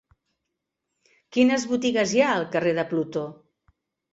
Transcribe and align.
Quines 1.37 1.67
botigues 1.73 2.15
hi 2.17 2.25
ha 2.29 2.33
al 2.39 2.49
carrer 2.57 2.75
de 2.81 2.87
Plutó? 2.95 3.25